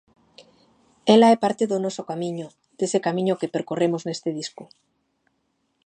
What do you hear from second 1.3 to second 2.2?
é parte do noso